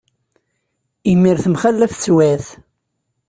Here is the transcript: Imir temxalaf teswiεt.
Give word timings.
Imir 1.11 1.37
temxalaf 1.43 1.93
teswiεt. 1.93 2.45